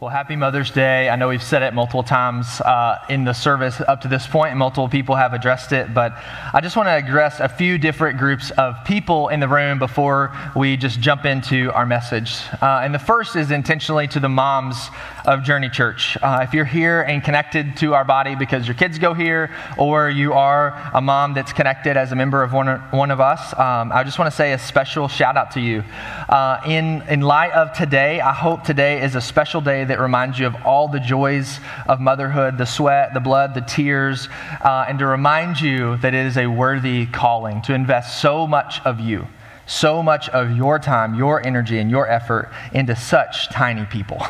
[0.00, 1.10] Well, happy Mother's Day.
[1.10, 4.48] I know we've said it multiple times uh, in the service up to this point,
[4.48, 6.14] and multiple people have addressed it, but
[6.54, 10.34] I just want to address a few different groups of people in the room before
[10.56, 12.40] we just jump into our message.
[12.62, 14.88] Uh, and the first is intentionally to the moms
[15.26, 16.16] of Journey Church.
[16.22, 20.08] Uh, if you're here and connected to our body because your kids go here, or
[20.08, 23.92] you are a mom that's connected as a member of one, one of us, um,
[23.92, 25.84] I just want to say a special shout out to you.
[26.26, 30.38] Uh, in, in light of today, I hope today is a special day that reminds
[30.38, 34.28] you of all the joys of motherhood, the sweat, the blood, the tears,
[34.62, 38.80] uh, and to remind you that it is a worthy calling to invest so much
[38.84, 39.26] of you,
[39.66, 44.20] so much of your time, your energy, and your effort into such tiny people.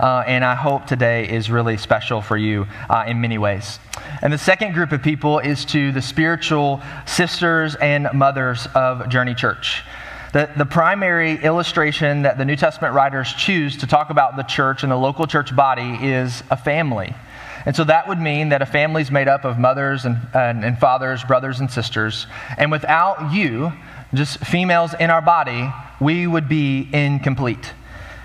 [0.00, 3.78] Uh, and I hope today is really special for you uh, in many ways.
[4.22, 9.34] And the second group of people is to the spiritual sisters and mothers of Journey
[9.34, 9.82] Church.
[10.32, 14.84] The, the primary illustration that the New Testament writers choose to talk about the church
[14.84, 17.12] and the local church body is a family.
[17.66, 20.64] And so that would mean that a family is made up of mothers and, and,
[20.64, 22.28] and, fathers, brothers and sisters.
[22.56, 23.72] And without you,
[24.14, 25.68] just females in our body,
[26.00, 27.72] we would be incomplete.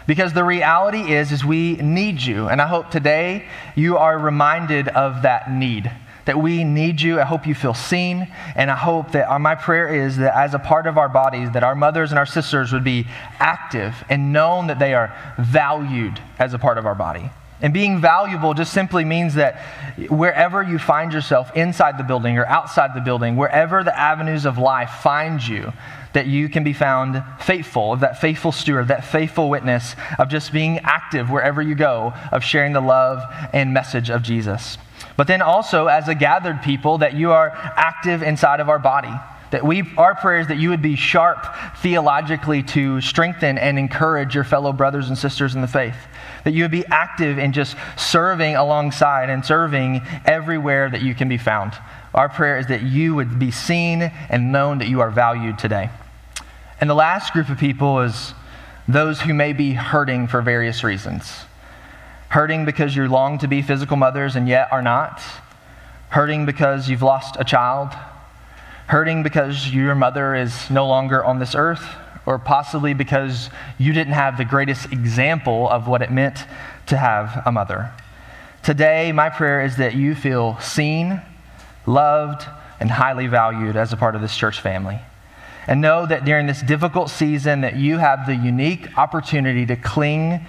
[0.05, 2.47] Because the reality is, is we need you.
[2.47, 5.91] And I hope today you are reminded of that need
[6.25, 7.19] that we need you.
[7.19, 8.27] I hope you feel seen.
[8.55, 11.51] And I hope that our, my prayer is that as a part of our bodies,
[11.51, 13.07] that our mothers and our sisters would be
[13.39, 17.29] active and known that they are valued as a part of our body.
[17.61, 19.61] And being valuable just simply means that
[20.09, 24.57] wherever you find yourself, inside the building or outside the building, wherever the avenues of
[24.57, 25.71] life find you,
[26.13, 30.51] that you can be found faithful, of that faithful steward, that faithful witness, of just
[30.51, 33.21] being active wherever you go, of sharing the love
[33.53, 34.77] and message of Jesus.
[35.17, 39.13] But then also, as a gathered people, that you are active inside of our body.
[39.51, 41.45] That we, our prayer is that you would be sharp
[41.77, 45.95] theologically to strengthen and encourage your fellow brothers and sisters in the faith.
[46.43, 51.29] That you would be active in just serving alongside and serving everywhere that you can
[51.29, 51.73] be found.
[52.13, 55.89] Our prayer is that you would be seen and known that you are valued today.
[56.81, 58.33] And the last group of people is
[58.87, 61.45] those who may be hurting for various reasons
[62.35, 65.21] hurting because you long to be physical mothers and yet are not,
[66.09, 67.93] hurting because you've lost a child,
[68.87, 74.11] hurting because your mother is no longer on this earth, or possibly because you didn't
[74.11, 76.43] have the greatest example of what it meant
[76.87, 77.89] to have a mother.
[78.63, 81.21] Today, my prayer is that you feel seen,
[81.85, 82.45] loved,
[82.81, 84.99] and highly valued as a part of this church family.
[85.67, 90.45] And know that during this difficult season that you have the unique opportunity to cling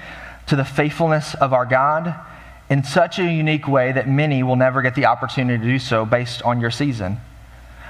[0.47, 2.15] to the faithfulness of our God
[2.69, 6.05] in such a unique way that many will never get the opportunity to do so
[6.05, 7.19] based on your season.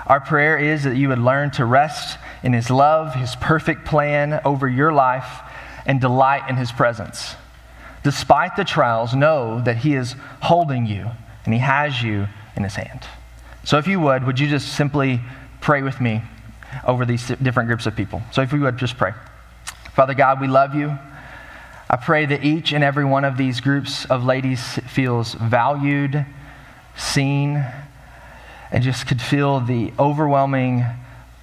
[0.07, 4.41] Our prayer is that you would learn to rest in His love, His perfect plan
[4.45, 5.41] over your life,
[5.85, 7.35] and delight in His presence.
[8.05, 11.11] Despite the trials, know that He is holding you
[11.45, 13.05] and He has you in His hand.
[13.65, 15.21] So, if you would, would you just simply
[15.61, 16.23] pray with me
[16.87, 18.23] over these different groups of people?
[18.31, 19.13] So, if we would just pray.
[19.95, 20.97] Father God, we love you.
[21.89, 26.27] I pray that each and every one of these groups of ladies feels valued,
[26.97, 27.65] seen,
[28.73, 30.85] and just could feel the overwhelming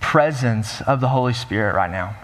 [0.02, 2.16] presence of the Holy Spirit right now.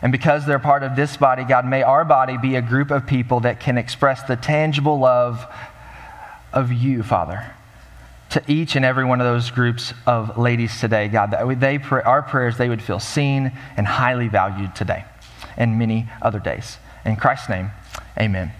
[0.00, 3.06] And because they're part of this body, God, may our body be a group of
[3.06, 5.46] people that can express the tangible love
[6.54, 7.52] of you, Father,
[8.30, 12.22] to each and every one of those groups of ladies today, God, that they, our
[12.22, 15.04] prayers, they would feel seen and highly valued today
[15.58, 16.78] and many other days.
[17.04, 17.70] In Christ's name,
[18.18, 18.52] amen.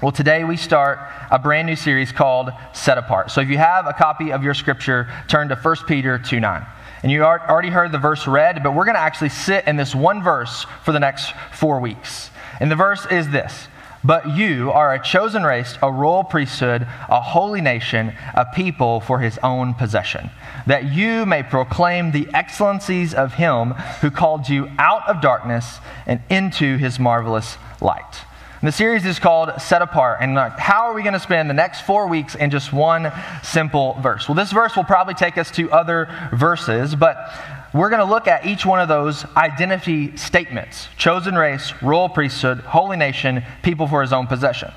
[0.00, 0.98] Well, today we start
[1.30, 3.30] a brand new series called Set Apart.
[3.30, 6.66] So if you have a copy of your scripture, turn to 1 Peter 2 9.
[7.02, 9.94] And you already heard the verse read, but we're going to actually sit in this
[9.94, 12.30] one verse for the next four weeks.
[12.60, 13.66] And the verse is this
[14.04, 19.20] But you are a chosen race, a royal priesthood, a holy nation, a people for
[19.20, 20.30] his own possession
[20.66, 23.70] that you may proclaim the excellencies of him
[24.00, 28.20] who called you out of darkness and into his marvelous light.
[28.60, 30.18] And the series is called Set Apart.
[30.22, 33.12] And uh, how are we going to spend the next four weeks in just one
[33.42, 34.26] simple verse?
[34.26, 37.16] Well, this verse will probably take us to other verses, but
[37.74, 42.60] we're going to look at each one of those identity statements chosen race, royal priesthood,
[42.60, 44.72] holy nation, people for his own possession.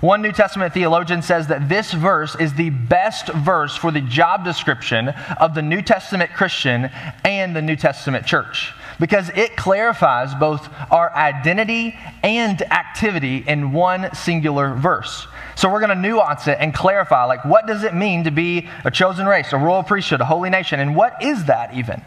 [0.00, 4.44] One New Testament theologian says that this verse is the best verse for the job
[4.44, 5.08] description
[5.40, 6.90] of the New Testament Christian
[7.24, 14.14] and the New Testament church because it clarifies both our identity and activity in one
[14.14, 15.26] singular verse.
[15.56, 18.68] So we're going to nuance it and clarify like what does it mean to be
[18.84, 22.02] a chosen race, a royal priesthood, a holy nation, and what is that even?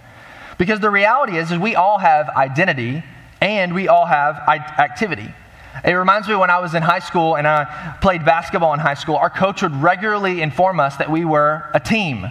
[0.57, 3.03] Because the reality is, is we all have identity
[3.41, 5.33] and we all have activity.
[5.83, 8.93] It reminds me when I was in high school and I played basketball in high
[8.93, 12.25] school, our coach would regularly inform us that we were a team.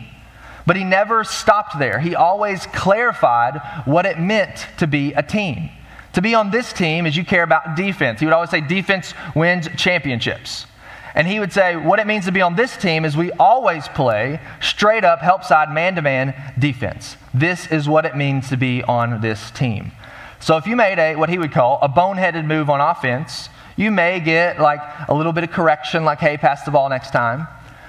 [0.66, 1.98] But he never stopped there.
[1.98, 5.68] He always clarified what it meant to be a team.
[6.14, 8.20] To be on this team is you care about defense.
[8.20, 10.66] He would always say, defense wins championships.
[11.14, 13.86] And he would say, what it means to be on this team is we always
[13.88, 17.16] play straight up, help side, man to man defense.
[17.32, 19.92] This is what it means to be on this team.
[20.40, 23.90] So if you made a, what he would call a boneheaded move on offense, you
[23.90, 27.46] may get like a little bit of correction, like, hey, pass the ball next time.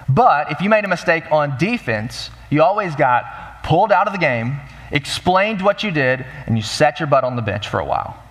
[0.07, 4.19] But if you made a mistake on defense, you always got pulled out of the
[4.19, 4.59] game,
[4.91, 8.21] explained what you did, and you sat your butt on the bench for a while.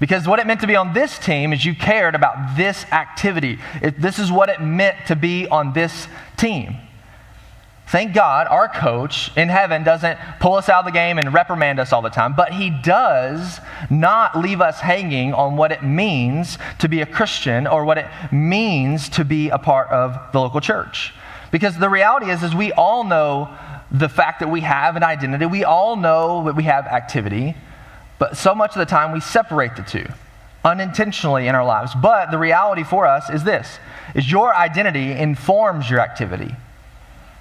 [0.00, 3.58] Because what it meant to be on this team is you cared about this activity.
[3.82, 6.06] It, this is what it meant to be on this
[6.36, 6.76] team.
[7.88, 11.80] Thank God our coach in heaven doesn't pull us out of the game and reprimand
[11.80, 16.58] us all the time, but he does not leave us hanging on what it means
[16.80, 20.60] to be a Christian or what it means to be a part of the local
[20.60, 21.14] church.
[21.50, 23.56] Because the reality is is we all know
[23.90, 25.46] the fact that we have an identity.
[25.46, 27.56] We all know that we have activity.
[28.18, 30.06] But so much of the time we separate the two
[30.64, 31.92] unintentionally in our lives.
[31.94, 33.78] But the reality for us is this
[34.14, 36.54] is your identity informs your activity.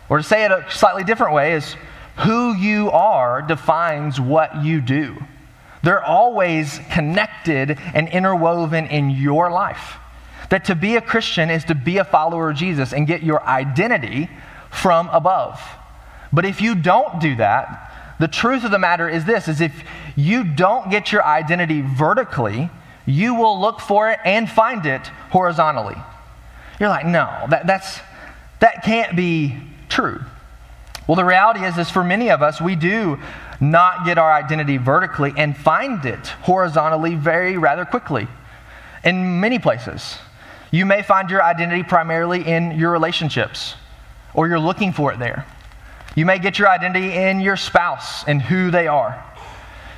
[0.10, 1.76] Or to say it a slightly different way is
[2.18, 5.18] who you are defines what you do.
[5.84, 9.98] They're always connected and interwoven in your life.
[10.50, 13.44] That to be a Christian is to be a follower of Jesus and get your
[13.44, 14.30] identity
[14.72, 15.62] from above.
[16.32, 17.87] But if you don't do that,
[18.20, 19.84] the truth of the matter is this is if
[20.16, 22.70] you don't get your identity vertically,
[23.06, 25.96] you will look for it and find it horizontally.
[26.80, 28.00] You're like, no, that, that's,
[28.60, 29.58] that can't be
[29.90, 30.22] true.
[31.08, 33.18] Well, the reality is, is for many of us, we do
[33.60, 38.28] not get our identity vertically and find it horizontally very rather quickly
[39.04, 40.18] in many places.
[40.70, 43.76] You may find your identity primarily in your relationships,
[44.34, 45.46] or you're looking for it there.
[46.18, 49.24] You may get your identity in your spouse and who they are.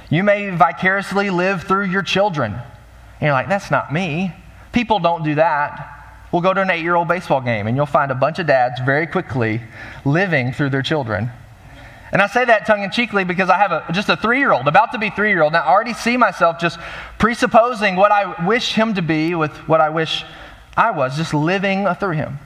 [0.10, 2.52] You may vicariously live through your children.
[2.52, 4.34] And you're like, that's not me.
[4.74, 6.28] People don't do that.
[6.34, 8.48] We'll go to an eight year old baseball game and you'll find a bunch of
[8.48, 9.62] dads very quickly
[10.04, 11.32] living through their children.
[12.12, 14.52] And I say that tongue in cheekly because I have a, just a three year
[14.52, 16.80] old, about to be three year old, and I already see myself just
[17.18, 20.26] presupposing what I wish him to be with what I wish
[20.76, 22.40] I was, just living through him.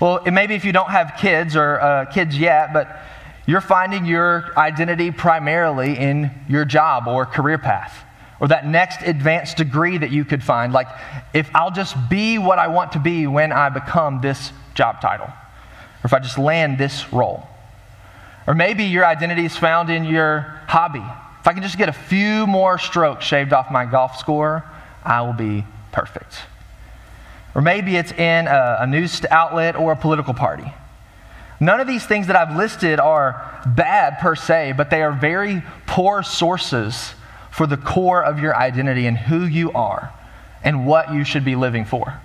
[0.00, 3.00] Well, maybe if you don't have kids or uh, kids yet, but
[3.46, 8.04] you're finding your identity primarily in your job or career path
[8.40, 10.72] or that next advanced degree that you could find.
[10.72, 10.88] Like,
[11.34, 15.26] if I'll just be what I want to be when I become this job title,
[15.26, 17.48] or if I just land this role.
[18.46, 21.04] Or maybe your identity is found in your hobby.
[21.40, 24.64] If I can just get a few more strokes shaved off my golf score,
[25.04, 26.38] I will be perfect.
[27.54, 30.72] Or maybe it's in a, a news outlet or a political party.
[31.60, 35.62] None of these things that I've listed are bad per se, but they are very
[35.86, 37.14] poor sources
[37.50, 40.12] for the core of your identity and who you are
[40.62, 42.20] and what you should be living for.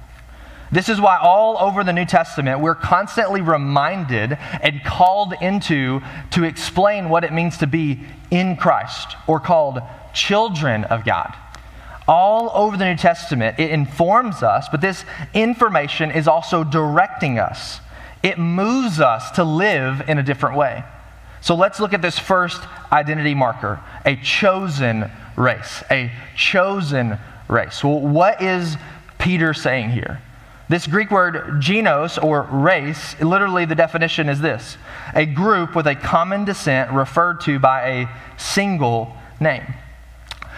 [0.71, 6.43] This is why, all over the New Testament, we're constantly reminded and called into to
[6.43, 9.81] explain what it means to be in Christ or called
[10.13, 11.33] children of God
[12.07, 13.59] all over the New Testament.
[13.59, 17.79] It informs us, but this information is also directing us.
[18.21, 20.83] It moves us to live in a different way.
[21.41, 25.83] So let's look at this first identity marker a chosen race.
[25.91, 27.17] A chosen
[27.49, 27.83] race.
[27.83, 28.77] Well, what is
[29.19, 30.21] Peter saying here?
[30.69, 34.77] This Greek word genos or race, literally the definition is this
[35.13, 38.07] a group with a common descent referred to by a
[38.37, 39.73] single name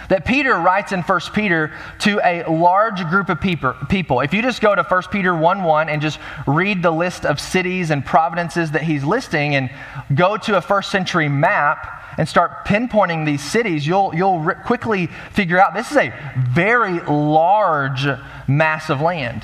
[0.08, 4.20] that Peter writes in 1 Peter to a large group of people.
[4.20, 7.40] If you just go to 1 Peter 1 1 and just read the list of
[7.40, 9.70] cities and providences that he's listing and
[10.14, 15.60] go to a first century map and start pinpointing these cities, you'll, you'll quickly figure
[15.60, 16.12] out this is a
[16.48, 18.06] very large
[18.48, 19.42] mass of land.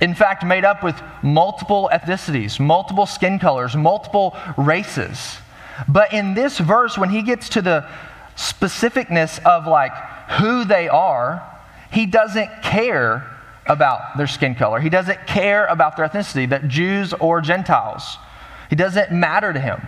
[0.00, 5.38] In fact, made up with multiple ethnicities, multiple skin colors, multiple races.
[5.88, 7.88] But in this verse, when he gets to the
[8.36, 9.94] specificness of like
[10.38, 11.42] who they are,
[11.90, 13.26] he doesn't care
[13.66, 14.80] about their skin color.
[14.80, 18.18] He doesn't care about their ethnicity, that Jews or Gentiles.
[18.70, 19.80] He doesn't matter to him.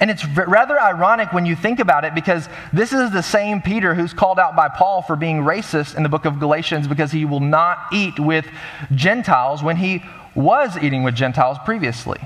[0.00, 3.94] And it's rather ironic when you think about it because this is the same Peter
[3.94, 7.24] who's called out by Paul for being racist in the book of Galatians because he
[7.24, 8.46] will not eat with
[8.92, 12.20] Gentiles when he was eating with Gentiles previously.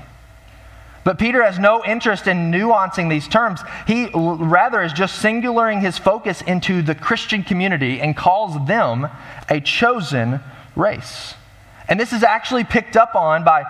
[1.03, 3.61] But Peter has no interest in nuancing these terms.
[3.87, 9.07] He rather is just singularing his focus into the Christian community and calls them
[9.49, 10.39] a chosen
[10.75, 11.35] race.
[11.87, 13.63] And this is actually picked up on by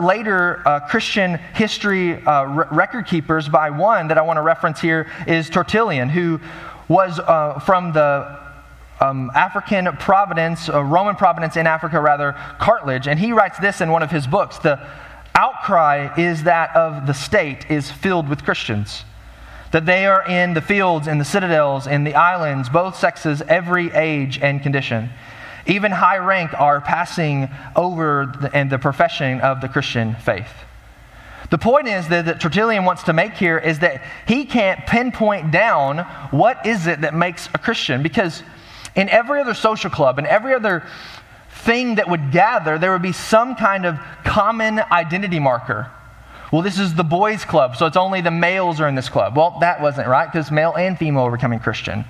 [0.00, 3.50] later uh, Christian history uh, record keepers.
[3.50, 6.40] By one that I want to reference here is Tertullian, who
[6.88, 8.40] was uh, from the
[9.00, 13.08] um, African province, uh, Roman province in Africa, rather, Carthage.
[13.08, 14.80] And he writes this in one of his books The
[15.34, 19.04] outcry is that of the state is filled with Christians.
[19.72, 23.90] That they are in the fields, in the citadels, in the islands, both sexes, every
[23.92, 25.10] age and condition
[25.66, 30.52] even high rank, are passing over the, and the profession of the Christian faith.
[31.50, 35.50] The point is that, that Tertullian wants to make here is that he can't pinpoint
[35.50, 35.98] down
[36.30, 38.42] what is it that makes a Christian because
[38.96, 40.84] in every other social club and every other
[41.64, 45.90] thing that would gather, there would be some kind of common identity marker.
[46.52, 49.36] Well, this is the boys' club, so it's only the males are in this club.
[49.36, 52.04] Well, that wasn't right because male and female were becoming Christian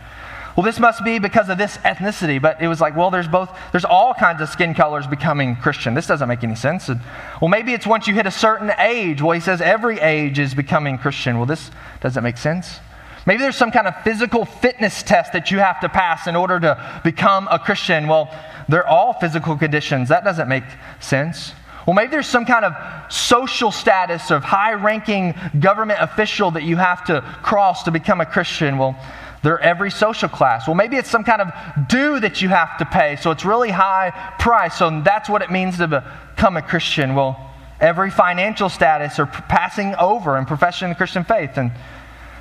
[0.57, 2.41] well, this must be because of this ethnicity.
[2.41, 5.95] But it was like, well, there's both, there's all kinds of skin colors becoming Christian.
[5.95, 6.89] This doesn't make any sense.
[6.89, 7.01] And,
[7.41, 9.21] well, maybe it's once you hit a certain age.
[9.21, 11.39] Well, he says every age is becoming Christian.
[11.39, 11.71] Well, this
[12.01, 12.79] doesn't make sense.
[13.27, 16.61] Maybe there's some kind of physical fitness test that you have to pass in order
[16.61, 18.07] to become a Christian.
[18.07, 18.31] Well,
[18.69, 20.11] they're all physical conditions.
[20.11, 20.65] That doesn't make
[21.01, 21.53] sense.
[21.87, 26.77] Well, maybe there's some kind of social status of high ranking government official that you
[26.77, 28.79] have to cross to become a Christian.
[28.79, 28.97] Well,
[29.43, 30.67] they're every social class.
[30.67, 33.71] Well, maybe it's some kind of due that you have to pay, so it's really
[33.71, 34.79] high price.
[34.79, 35.87] So that's what it means to
[36.35, 37.15] become a Christian.
[37.15, 41.59] Well, every financial status or passing over and professing the Christian faith.
[41.59, 41.73] And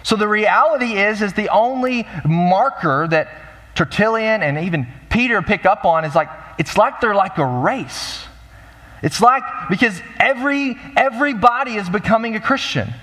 [0.03, 3.29] so the reality is, is the only marker that
[3.73, 6.29] Tertullian and even Peter pick up on is like,
[6.59, 8.25] it's like they're like a race.
[9.01, 12.93] It's like, because every, everybody is becoming a Christian.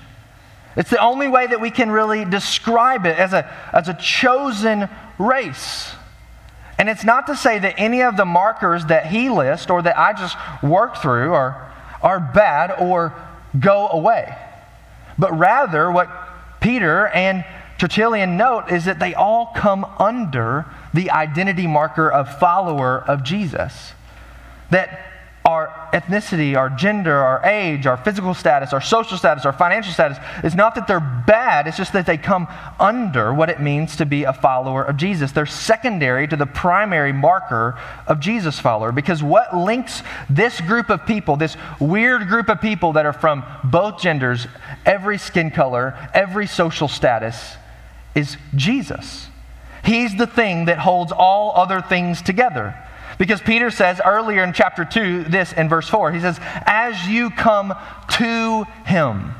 [0.75, 4.87] It's the only way that we can really describe it as a, as a chosen
[5.19, 5.91] race.
[6.77, 9.99] And it's not to say that any of the markers that he lists or that
[9.99, 13.13] I just worked through are, are bad or
[13.59, 14.35] go away.
[15.19, 16.09] But rather, what
[16.61, 17.43] Peter and
[17.77, 23.93] Tertullian note is that they all come under the identity marker of follower of Jesus.
[24.69, 25.10] That
[25.43, 30.19] our ethnicity, our gender, our age, our physical status, our social status, our financial status.
[30.43, 32.47] It's not that they're bad, it's just that they come
[32.79, 35.31] under what it means to be a follower of Jesus.
[35.31, 41.07] They're secondary to the primary marker of Jesus follower because what links this group of
[41.07, 44.45] people, this weird group of people that are from both genders,
[44.85, 47.55] every skin color, every social status,
[48.13, 49.27] is Jesus.
[49.83, 52.75] He's the thing that holds all other things together.
[53.21, 57.29] Because Peter says earlier in chapter 2, this in verse 4, he says, As you
[57.29, 57.71] come
[58.13, 59.35] to him,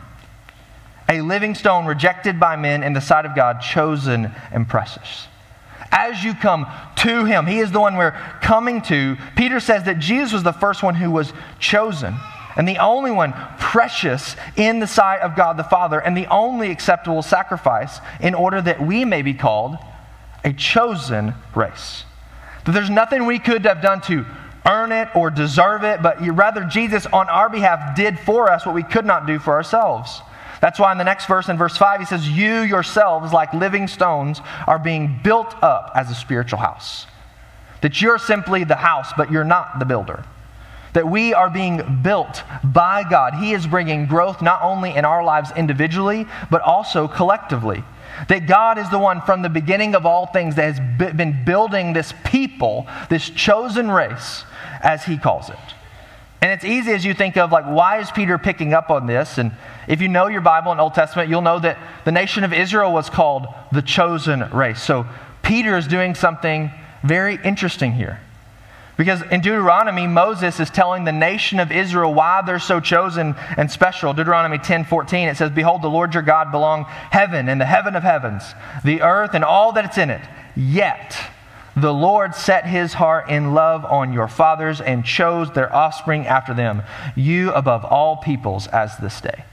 [1.10, 5.26] a living stone rejected by men in the sight of God, chosen and precious.
[5.92, 8.12] As you come to him, he is the one we're
[8.44, 9.18] coming to.
[9.36, 12.14] Peter says that Jesus was the first one who was chosen
[12.56, 16.70] and the only one precious in the sight of God the Father and the only
[16.70, 19.76] acceptable sacrifice in order that we may be called
[20.44, 22.04] a chosen race.
[22.66, 24.26] That there's nothing we could have done to
[24.66, 28.76] earn it or deserve it, but rather Jesus on our behalf did for us what
[28.76, 30.22] we could not do for ourselves.
[30.62, 33.88] That's why in the next verse, in verse 5, he says, You yourselves, like living
[33.88, 37.08] stones, are being built up as a spiritual house.
[37.82, 40.24] That you're simply the house, but you're not the builder.
[40.94, 43.36] That we are being built by God.
[43.36, 47.84] He is bringing growth not only in our lives individually, but also collectively.
[48.28, 51.94] That God is the one from the beginning of all things that has been building
[51.94, 54.44] this people, this chosen race,
[54.84, 55.58] as he calls it.
[56.42, 59.38] And it's easy as you think of, like, why is Peter picking up on this?
[59.38, 59.52] And
[59.88, 62.92] if you know your Bible and Old Testament, you'll know that the nation of Israel
[62.92, 64.82] was called the chosen race.
[64.82, 65.06] So
[65.44, 66.72] Peter is doing something
[67.04, 68.20] very interesting here.
[68.98, 73.72] Because in Deuteronomy, Moses is telling the nation of Israel why they're so chosen and
[73.72, 74.14] special.
[74.14, 77.96] Deuteronomy 10 14, it says, Behold, the Lord your God belong heaven and the heaven
[77.96, 78.44] of heavens,
[78.84, 80.22] the earth and all that it's in it.
[80.56, 81.18] Yet
[81.76, 86.54] the Lord set his heart in love on your fathers and chose their offspring after
[86.54, 86.84] them,
[87.16, 89.46] you above all peoples as this day.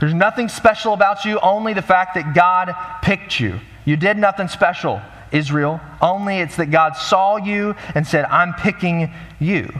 [0.00, 3.60] There's nothing special about you, only the fact that God picked you.
[3.84, 5.00] You did nothing special.
[5.34, 9.72] Israel, only it's that God saw you and said, I'm picking you.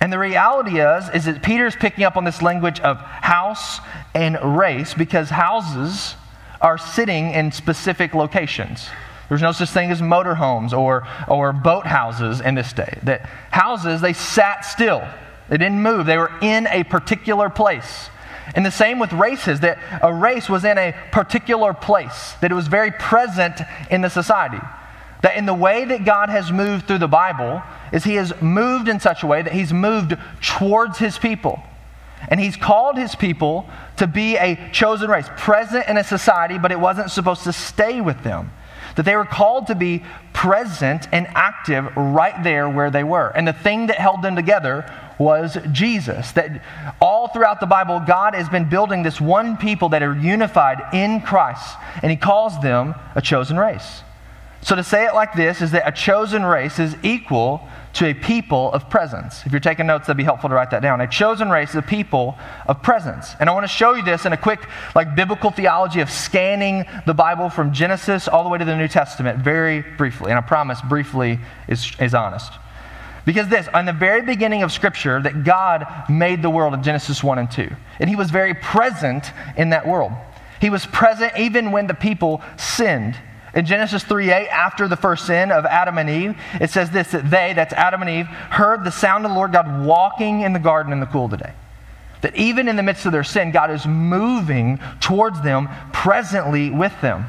[0.00, 3.80] And the reality is, is that Peter's picking up on this language of house
[4.14, 6.16] and race because houses
[6.60, 8.88] are sitting in specific locations.
[9.28, 12.98] There's no such thing as motorhomes or, or boat houses in this day.
[13.04, 15.06] That houses, they sat still.
[15.48, 16.06] They didn't move.
[16.06, 18.10] They were in a particular place.
[18.54, 22.54] And the same with races, that a race was in a particular place, that it
[22.54, 23.60] was very present
[23.90, 24.60] in the society.
[25.22, 28.88] That in the way that God has moved through the Bible, is He has moved
[28.88, 31.62] in such a way that He's moved towards His people.
[32.28, 36.72] And He's called His people to be a chosen race, present in a society, but
[36.72, 38.52] it wasn't supposed to stay with them.
[38.96, 43.28] That they were called to be present and active right there where they were.
[43.28, 44.84] And the thing that held them together
[45.18, 46.32] was Jesus.
[46.32, 46.62] That
[47.00, 51.20] all throughout the Bible, God has been building this one people that are unified in
[51.20, 54.02] Christ, and He calls them a chosen race.
[54.64, 58.14] So to say it like this is that a chosen race is equal to a
[58.14, 59.44] people of presence.
[59.44, 61.02] If you're taking notes, that'd be helpful to write that down.
[61.02, 63.34] A chosen race is a people of presence.
[63.38, 64.66] And I want to show you this in a quick,
[64.96, 68.88] like, biblical theology of scanning the Bible from Genesis all the way to the New
[68.88, 70.30] Testament very briefly.
[70.30, 72.52] And I promise, briefly is, is honest.
[73.24, 77.24] Because this, on the very beginning of Scripture, that God made the world in Genesis
[77.24, 77.70] 1 and 2.
[78.00, 80.12] And He was very present in that world.
[80.60, 83.16] He was present even when the people sinned.
[83.54, 87.12] In Genesis 3 8, after the first sin of Adam and Eve, it says this
[87.12, 90.52] that they, that's Adam and Eve, heard the sound of the Lord God walking in
[90.52, 91.52] the garden in the cool of the day.
[92.22, 96.98] That even in the midst of their sin, God is moving towards them, presently with
[97.00, 97.26] them.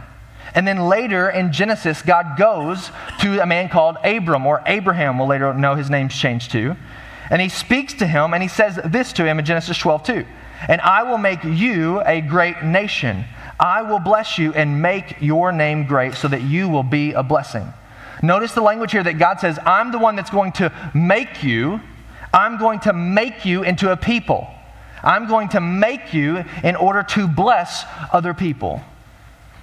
[0.55, 5.27] And then later in Genesis, God goes to a man called Abram, or Abraham, we'll
[5.27, 6.77] later know his name's changed to.
[7.29, 10.25] And he speaks to him, and he says this to him in Genesis 12 2.
[10.69, 13.25] And I will make you a great nation.
[13.59, 17.23] I will bless you and make your name great so that you will be a
[17.23, 17.71] blessing.
[18.23, 21.81] Notice the language here that God says, I'm the one that's going to make you.
[22.33, 24.49] I'm going to make you into a people.
[25.03, 28.81] I'm going to make you in order to bless other people.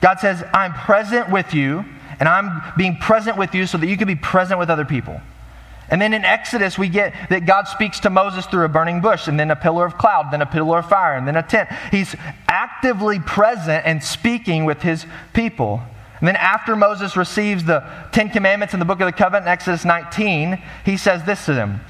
[0.02, 1.84] God says, I'm present with you,
[2.20, 5.20] and I'm being present with you so that you can be present with other people.
[5.88, 9.28] And then in Exodus, we get that God speaks to Moses through a burning bush,
[9.28, 11.70] and then a pillar of cloud, then a pillar of fire, and then a tent.
[11.90, 12.16] He's
[12.48, 15.80] actively present and speaking with his people.
[16.18, 19.84] And then after Moses receives the Ten Commandments in the book of the covenant Exodus
[19.84, 21.80] 19, he says this to them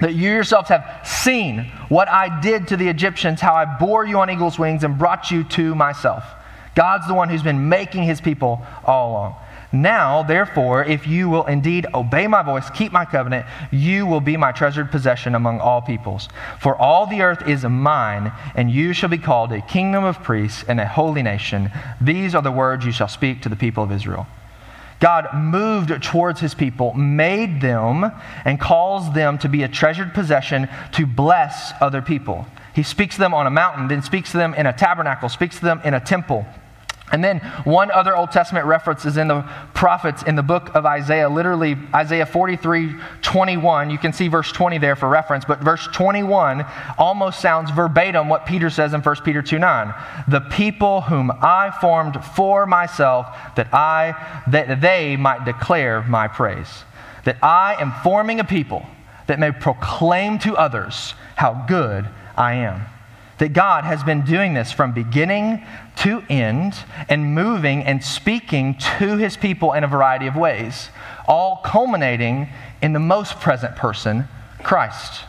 [0.00, 4.20] that you yourselves have seen what I did to the Egyptians, how I bore you
[4.20, 6.24] on eagle's wings and brought you to myself.
[6.78, 9.34] God's the one who's been making his people all along.
[9.72, 14.36] Now, therefore, if you will indeed obey my voice, keep my covenant, you will be
[14.36, 16.28] my treasured possession among all peoples.
[16.60, 20.64] For all the earth is mine, and you shall be called a kingdom of priests
[20.68, 21.72] and a holy nation.
[22.00, 24.28] These are the words you shall speak to the people of Israel.
[25.00, 28.08] God moved towards his people, made them,
[28.44, 32.46] and calls them to be a treasured possession to bless other people.
[32.72, 35.56] He speaks to them on a mountain, then speaks to them in a tabernacle, speaks
[35.58, 36.46] to them in a temple.
[37.10, 39.42] And then one other Old Testament reference is in the
[39.72, 43.90] prophets in the book of Isaiah, literally Isaiah 43 21.
[43.90, 46.66] You can see verse 20 there for reference, but verse 21
[46.98, 49.94] almost sounds verbatim what Peter says in 1 Peter 2 9.
[50.28, 56.84] The people whom I formed for myself, that I that they might declare my praise.
[57.24, 58.86] That I am forming a people
[59.26, 62.86] that may proclaim to others how good I am
[63.38, 65.64] that God has been doing this from beginning
[65.96, 66.74] to end
[67.08, 70.90] and moving and speaking to his people in a variety of ways,
[71.26, 72.48] all culminating
[72.82, 74.28] in the most present person,
[74.62, 75.24] Christ.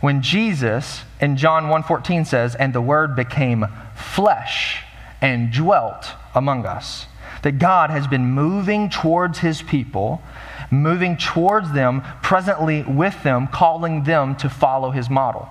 [0.00, 4.84] When Jesus in John 1:14 says, "And the word became flesh
[5.20, 7.06] and dwelt among us."
[7.42, 10.22] That God has been moving towards his people,
[10.70, 15.48] moving towards them, presently with them, calling them to follow his model.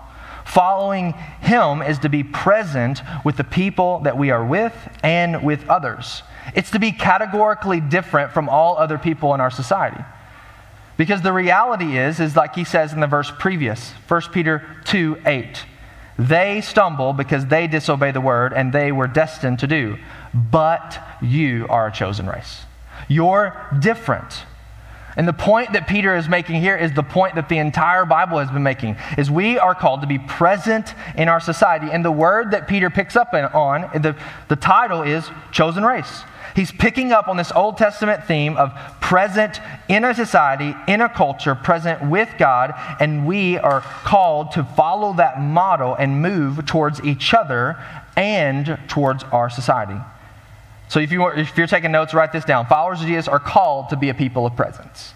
[0.48, 5.68] Following Him is to be present with the people that we are with and with
[5.70, 6.24] others.
[6.56, 10.04] It's to be categorically different from all other people in our society.
[10.96, 15.22] Because the reality is, is like he says in the verse previous, 1 Peter 2
[15.26, 15.66] 8.
[16.18, 19.98] They stumble because they disobey the word and they were destined to do.
[20.34, 22.62] But you are a chosen race.
[23.10, 24.44] You're different.
[25.18, 28.38] And the point that Peter is making here is the point that the entire Bible
[28.38, 31.88] has been making is we are called to be present in our society.
[31.92, 34.16] And the word that Peter picks up on, the,
[34.48, 36.22] the title is chosen race.
[36.56, 41.10] He's picking up on this Old Testament theme of present in a society, in a
[41.10, 47.04] culture, present with God, and we are called to follow that model and move towards
[47.04, 47.78] each other
[48.16, 50.00] and towards our society.
[50.90, 52.66] So if, you, if you're taking notes, write this down.
[52.68, 55.14] Followers of Jesus are called to be a people of presence.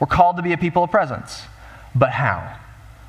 [0.00, 1.42] We're called to be a people of presence.
[1.94, 2.58] But how?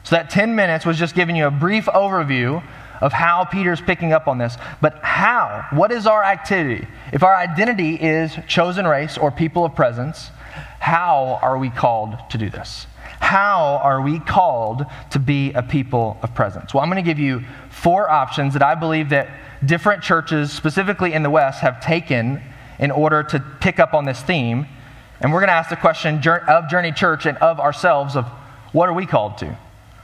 [0.04, 2.64] So that 10 minutes was just giving you a brief overview
[3.00, 4.58] of how Peter's picking up on this.
[4.82, 5.66] But how?
[5.72, 6.88] What is our activity?
[7.14, 10.30] If our identity is chosen race or people of presence,
[10.80, 12.86] how are we called to do this?
[13.22, 16.74] How are we called to be a people of presence?
[16.74, 19.30] Well, I'm going to give you four options that I believe that
[19.64, 22.42] different churches, specifically in the West, have taken
[22.80, 24.66] in order to pick up on this theme.
[25.22, 28.26] And we're going to ask the question of Journey Church and of ourselves of
[28.74, 29.58] what are we called to?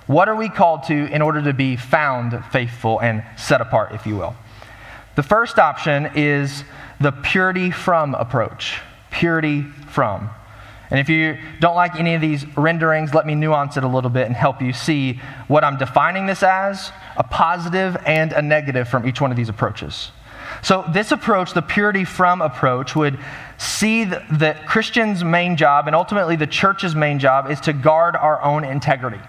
[0.06, 4.06] What are we called to in order to be found faithful and set apart, if
[4.06, 4.36] you will?
[5.16, 6.64] The first option is
[7.02, 8.80] the purity from approach.
[9.10, 10.30] Purity from.
[10.90, 14.10] And if you don't like any of these renderings, let me nuance it a little
[14.10, 18.88] bit and help you see what I'm defining this as a positive and a negative
[18.88, 20.12] from each one of these approaches.
[20.64, 23.20] So, this approach, the purity from approach, would
[23.58, 28.42] see that Christians' main job and ultimately the church's main job is to guard our
[28.42, 29.20] own integrity,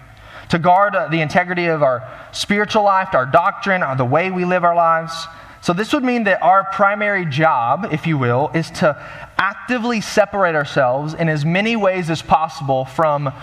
[0.49, 4.45] to guard uh, the integrity of our spiritual life, our doctrine, uh, the way we
[4.45, 5.27] live our lives.
[5.61, 8.95] So, this would mean that our primary job, if you will, is to
[9.37, 13.33] actively separate ourselves in as many ways as possible from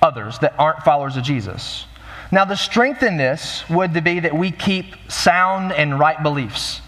[0.00, 1.86] others that aren't followers of Jesus.
[2.30, 6.80] Now, the strength in this would be that we keep sound and right beliefs.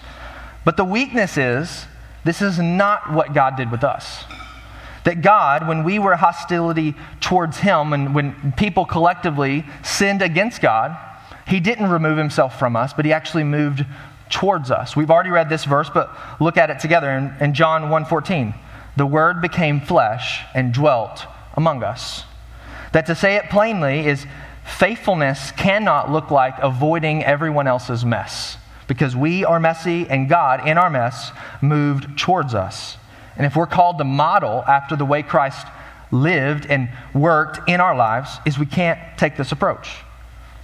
[0.64, 1.86] But the weakness is
[2.24, 4.24] this is not what God did with us.
[5.04, 10.96] That God, when we were hostility towards Him and when people collectively sinned against God,
[11.46, 13.86] He didn't remove Himself from us, but He actually moved
[14.30, 14.96] towards us.
[14.96, 16.10] We've already read this verse, but
[16.40, 18.54] look at it together in, in John 1:14.
[18.96, 22.24] The word became flesh and dwelt among us.
[22.92, 24.26] That to say it plainly is
[24.64, 30.78] faithfulness cannot look like avoiding everyone else's mess because we are messy and God in
[30.78, 32.96] our mess moved towards us.
[33.36, 35.66] And if we're called to model after the way Christ
[36.10, 39.88] lived and worked in our lives is we can't take this approach.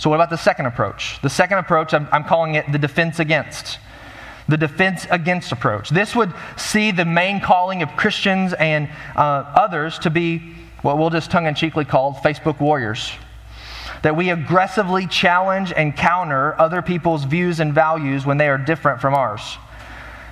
[0.05, 1.19] So, what about the second approach?
[1.23, 3.79] The second approach, I'm, I'm calling it the defense against.
[4.49, 5.89] The defense against approach.
[5.89, 11.09] This would see the main calling of Christians and uh, others to be what we'll
[11.09, 13.13] just tongue in cheekly call Facebook warriors.
[14.03, 19.01] That we aggressively challenge and counter other people's views and values when they are different
[19.01, 19.57] from ours.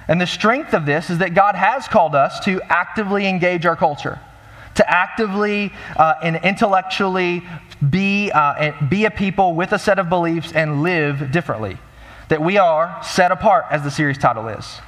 [0.06, 3.76] And the strength of this is that God has called us to actively engage our
[3.76, 4.20] culture
[4.74, 7.42] to actively uh, and intellectually
[7.90, 11.78] be, uh, be a people with a set of beliefs and live differently.
[12.28, 14.80] That we are set apart, as the series title is.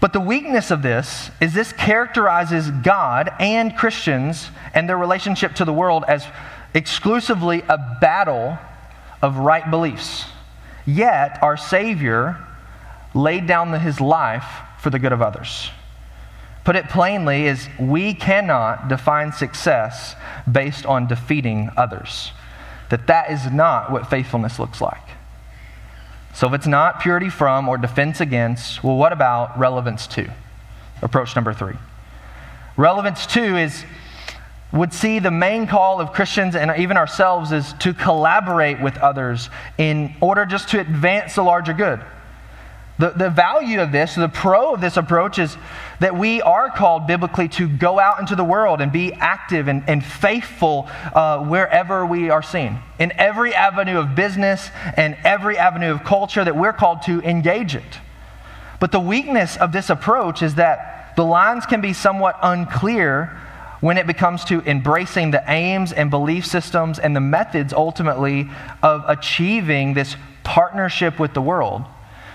[0.00, 5.64] But the weakness of this is this characterizes God and Christians and their relationship to
[5.64, 6.26] the world as
[6.74, 8.58] exclusively a battle
[9.20, 10.24] of right beliefs.
[10.86, 12.38] Yet, our Savior
[13.14, 14.46] laid down his life
[14.80, 15.70] for the good of others.
[16.68, 20.14] Put it plainly, is we cannot define success
[20.52, 22.32] based on defeating others.
[22.90, 25.00] That that is not what faithfulness looks like.
[26.34, 30.30] So if it's not purity from or defense against, well, what about relevance to?
[31.00, 31.76] Approach number three.
[32.76, 33.86] Relevance to is
[34.70, 39.48] would see the main call of Christians and even ourselves is to collaborate with others
[39.78, 42.02] in order just to advance the larger good.
[42.98, 45.56] The, the value of this, the pro of this approach is
[46.00, 49.84] that we are called biblically to go out into the world and be active and,
[49.86, 52.78] and faithful uh, wherever we are seen.
[52.98, 57.76] In every avenue of business and every avenue of culture, that we're called to engage
[57.76, 58.00] it.
[58.80, 63.38] But the weakness of this approach is that the lines can be somewhat unclear
[63.80, 68.50] when it becomes to embracing the aims and belief systems and the methods ultimately
[68.82, 71.84] of achieving this partnership with the world.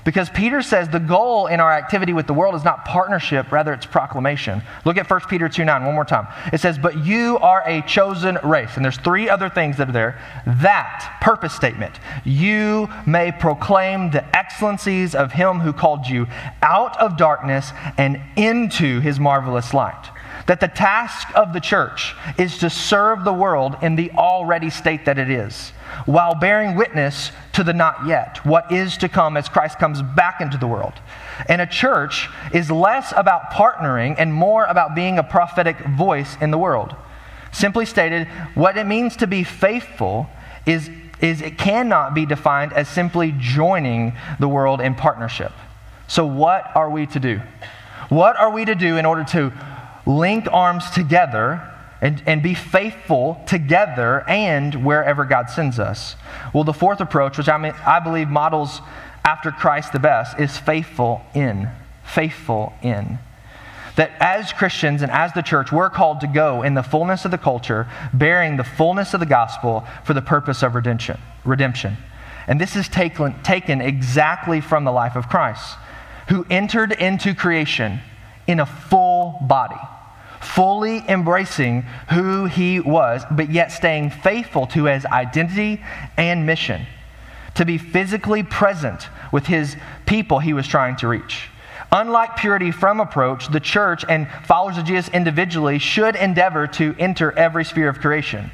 [0.04, 3.72] Because Peter says the goal in our activity with the world is not partnership, rather
[3.72, 4.62] it's proclamation.
[4.84, 6.28] Look at 1 Peter 2 9 one more time.
[6.52, 8.76] It says, But you are a chosen race.
[8.76, 10.20] And there's three other things that are there.
[10.46, 16.28] That purpose statement, you may proclaim the excellencies of him who called you
[16.62, 20.10] out of darkness and into his marvelous light.
[20.48, 25.06] That the task of the church is to serve the world in the already state
[25.06, 25.72] that it is
[26.06, 30.42] while bearing witness to the not yet, what is to come as Christ comes back
[30.42, 30.94] into the world.
[31.48, 36.52] And a church is less about partnering and more about being a prophetic voice in
[36.52, 36.96] the world.
[37.52, 40.28] Simply stated, what it means to be faithful
[40.66, 40.90] is,
[41.22, 45.52] is it cannot be defined as simply joining the world in partnership.
[46.08, 47.42] So, what are we to do?
[48.10, 49.54] What are we to do in order to
[50.06, 51.73] link arms together
[52.04, 56.18] and, and be faithful together and wherever God sends us.
[56.54, 58.82] Well, the fourth approach, which I, mean, I believe models
[59.24, 61.70] after Christ the best, is faithful in.
[62.04, 63.20] Faithful in.
[63.96, 67.32] That as Christians and as the church, we're called to go in the fullness of
[67.32, 71.18] the culture, bearing the fullness of the gospel for the purpose of redemption.
[71.46, 71.96] redemption.
[72.48, 75.78] And this is taken, taken exactly from the life of Christ,
[76.28, 78.02] who entered into creation
[78.46, 79.80] in a full body
[80.44, 85.82] fully embracing who he was, but yet staying faithful to his identity
[86.18, 86.86] and mission
[87.56, 89.76] to be physically present with his
[90.06, 91.50] people he was trying to reach.
[91.92, 97.32] Unlike purity from approach, the church and followers of Jesus individually should endeavor to enter
[97.38, 98.50] every sphere of creation.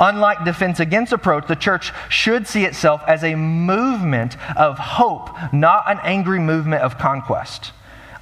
[0.00, 5.90] Unlike defense against approach, the church should see itself as a movement of hope, not
[5.90, 7.72] an angry movement of conquest.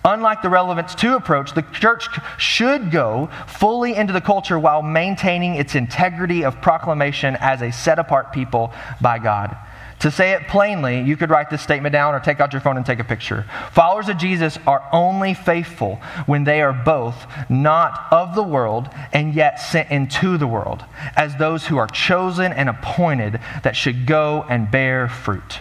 [0.06, 2.06] Unlike the relevance to approach, the church
[2.38, 7.98] should go fully into the culture while maintaining its integrity of proclamation as a set
[7.98, 9.56] apart people by God.
[10.00, 12.76] To say it plainly, you could write this statement down or take out your phone
[12.76, 13.46] and take a picture.
[13.72, 19.34] Followers of Jesus are only faithful when they are both not of the world and
[19.34, 20.84] yet sent into the world,
[21.16, 25.60] as those who are chosen and appointed that should go and bear fruit.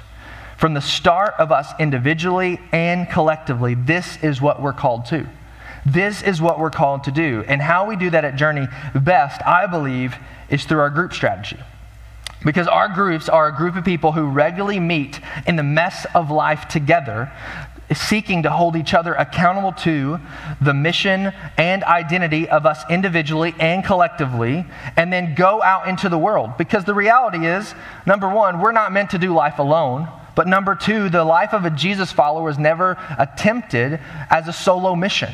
[0.57, 5.27] From the start of us individually and collectively, this is what we're called to.
[5.85, 7.43] This is what we're called to do.
[7.47, 10.15] And how we do that at Journey best, I believe,
[10.49, 11.59] is through our group strategy.
[12.43, 16.31] Because our groups are a group of people who regularly meet in the mess of
[16.31, 17.31] life together,
[17.93, 20.19] seeking to hold each other accountable to
[20.61, 24.65] the mission and identity of us individually and collectively,
[24.95, 26.57] and then go out into the world.
[26.57, 30.07] Because the reality is, number one, we're not meant to do life alone.
[30.35, 34.95] But number two, the life of a Jesus follower was never attempted as a solo
[34.95, 35.33] mission.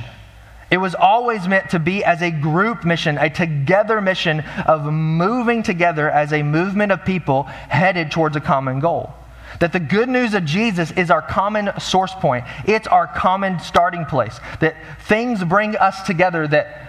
[0.70, 5.64] It was always meant to be as a group mission, a together mission of moving
[5.64, 9.14] together as a movement of people headed towards a common goal.
[9.60, 12.46] That the good news of Jesus is our common source point.
[12.66, 14.40] It's our common starting place.
[14.62, 16.88] That things bring us together that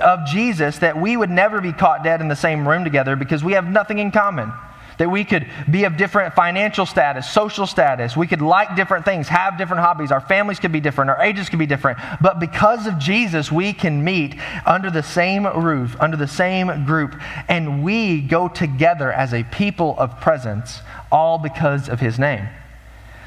[0.00, 3.44] of Jesus that we would never be caught dead in the same room together because
[3.44, 4.52] we have nothing in common.
[4.98, 8.16] That we could be of different financial status, social status.
[8.16, 10.12] We could like different things, have different hobbies.
[10.12, 11.10] Our families could be different.
[11.10, 11.98] Our ages could be different.
[12.20, 17.20] But because of Jesus, we can meet under the same roof, under the same group,
[17.48, 20.80] and we go together as a people of presence,
[21.10, 22.48] all because of his name.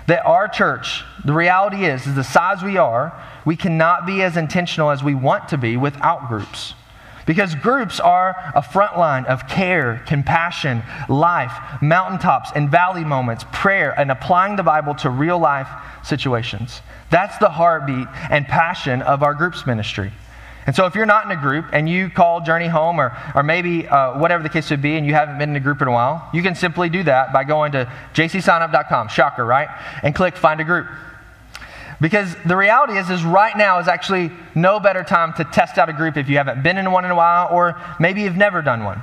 [0.08, 4.38] That our church, the reality is, is the size we are, we cannot be as
[4.38, 6.74] intentional as we want to be without groups.
[7.28, 13.94] Because groups are a front line of care, compassion, life, mountaintops and valley moments, prayer,
[14.00, 15.68] and applying the Bible to real life
[16.04, 16.82] situations.
[17.12, 20.12] That's the heartbeat and passion of our groups ministry.
[20.66, 23.44] And so, if you're not in a group and you call Journey home, or, or
[23.44, 25.88] maybe uh, whatever the case would be, and you haven't been in a group in
[25.88, 29.70] a while, you can simply do that by going to jcsignup.com, shocker, right?
[30.04, 30.88] And click Find a Group.
[32.00, 35.90] Because the reality is, is right now is actually no better time to test out
[35.90, 38.62] a group if you haven't been in one in a while, or maybe you've never
[38.62, 39.02] done one.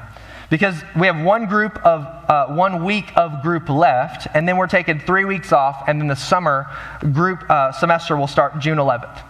[0.48, 4.68] Because we have one group of uh, one week of group left, and then we're
[4.68, 6.66] taking three weeks off, and then the summer
[7.12, 9.22] group uh, semester will start June 11th.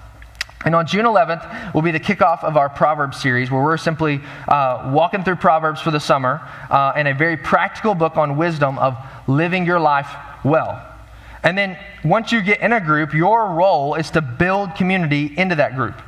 [0.67, 4.21] And on June 11th will be the kickoff of our Proverbs series, where we're simply
[4.49, 8.79] uh, walking through Proverbs for the summer uh, and a very practical book on wisdom
[8.79, 8.97] of
[9.27, 10.09] living your life
[10.43, 10.94] well.
[11.45, 15.55] And then once you get in a group, your role is to build community into
[15.57, 16.01] that group.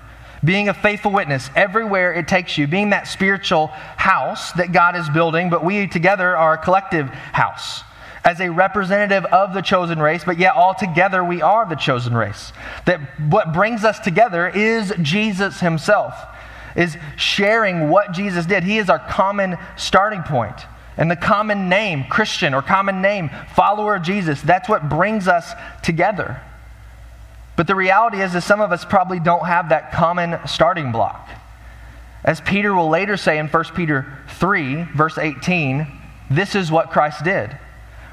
[0.43, 5.09] Being a faithful witness everywhere it takes you, being that spiritual house that God is
[5.11, 7.83] building, but we together are a collective house
[8.25, 12.15] as a representative of the chosen race, but yet all together we are the chosen
[12.15, 12.53] race.
[12.85, 16.15] That what brings us together is Jesus himself,
[16.75, 18.65] is sharing what Jesus did.
[18.65, 20.57] He is our common starting point.
[20.97, 25.53] And the common name, Christian or common name, follower of Jesus, that's what brings us
[25.83, 26.41] together.
[27.57, 31.29] But the reality is that some of us probably don't have that common starting block.
[32.25, 34.07] As Peter will later say in 1 Peter
[34.39, 35.87] 3, verse 18,
[36.31, 37.57] this is what Christ did.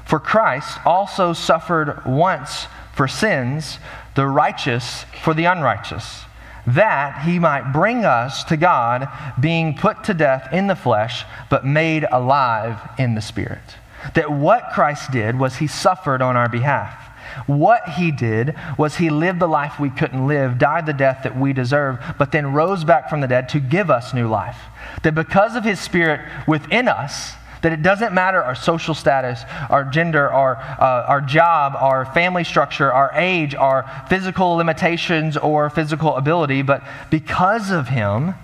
[0.04, 3.78] For Christ also suffered once for sins,
[4.14, 6.24] the righteous for the unrighteous
[6.66, 11.66] that he might bring us to God, being put to death in the flesh, but
[11.66, 13.76] made alive in the Spirit.
[14.14, 17.00] That what Christ did was he suffered on our behalf.
[17.46, 21.38] What he did was he lived the life we couldn't live, died the death that
[21.38, 24.58] we deserve, but then rose back from the dead to give us new life.
[25.02, 27.32] That because of his Spirit within us,
[27.64, 32.44] that it doesn't matter our social status, our gender, our, uh, our job, our family
[32.44, 38.34] structure, our age, our physical limitations or physical ability, but because of Him,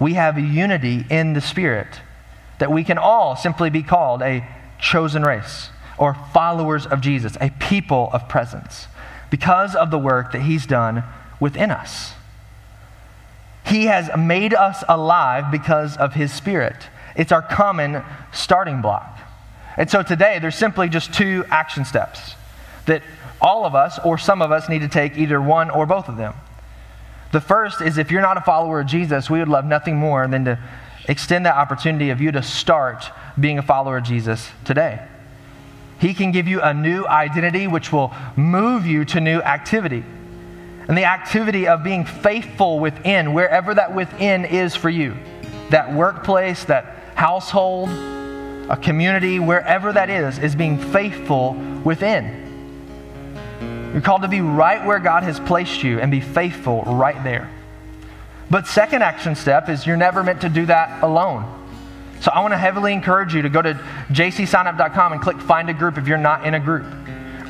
[0.00, 2.00] we have unity in the Spirit
[2.58, 4.44] that we can all simply be called a
[4.80, 8.88] chosen race or followers of Jesus, a people of presence,
[9.30, 11.04] because of the work that He's done
[11.38, 12.14] within us.
[13.64, 16.88] He has made us alive because of His Spirit.
[17.18, 18.02] It's our common
[18.32, 19.18] starting block.
[19.76, 22.34] And so today, there's simply just two action steps
[22.86, 23.02] that
[23.40, 26.16] all of us or some of us need to take either one or both of
[26.16, 26.34] them.
[27.32, 30.26] The first is if you're not a follower of Jesus, we would love nothing more
[30.26, 30.58] than to
[31.08, 35.04] extend that opportunity of you to start being a follower of Jesus today.
[36.00, 40.04] He can give you a new identity, which will move you to new activity.
[40.86, 45.16] And the activity of being faithful within, wherever that within is for you
[45.70, 47.88] that workplace, that household,
[48.70, 52.46] a community, wherever that is, is being faithful within.
[53.92, 57.50] You're called to be right where God has placed you and be faithful right there.
[58.48, 61.44] But second action step is you're never meant to do that alone.
[62.20, 63.74] So I want to heavily encourage you to go to
[64.10, 66.86] jcsignup.com and click find a group if you're not in a group.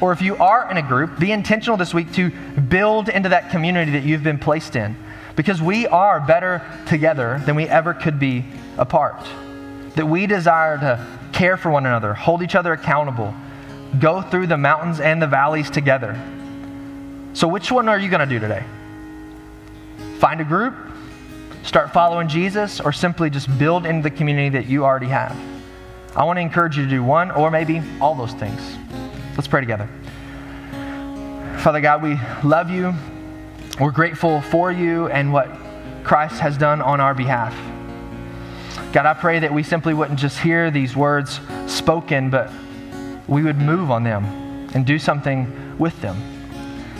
[0.00, 3.50] Or if you are in a group, be intentional this week to build into that
[3.50, 4.96] community that you've been placed in.
[5.36, 8.46] Because we are better together than we ever could be
[8.78, 9.28] apart.
[9.98, 13.34] That we desire to care for one another, hold each other accountable,
[13.98, 16.16] go through the mountains and the valleys together.
[17.32, 18.62] So, which one are you going to do today?
[20.20, 20.76] Find a group,
[21.64, 25.36] start following Jesus, or simply just build into the community that you already have?
[26.14, 28.78] I want to encourage you to do one or maybe all those things.
[29.34, 29.88] Let's pray together.
[31.58, 32.94] Father God, we love you.
[33.80, 35.48] We're grateful for you and what
[36.04, 37.52] Christ has done on our behalf.
[38.92, 42.50] God, I pray that we simply wouldn't just hear these words spoken, but
[43.26, 44.24] we would move on them
[44.74, 46.16] and do something with them.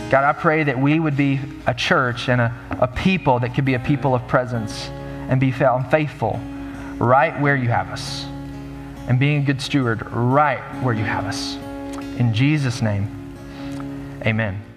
[0.09, 3.65] God, I pray that we would be a church and a, a people that could
[3.65, 4.89] be a people of presence
[5.29, 6.39] and be found faithful
[6.97, 8.25] right where you have us
[9.07, 11.55] and being a good steward right where you have us.
[12.17, 13.35] In Jesus' name,
[14.25, 14.68] amen.